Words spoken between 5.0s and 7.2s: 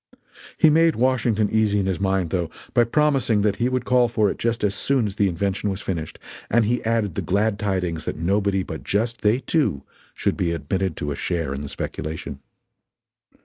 as the invention was finished, and he added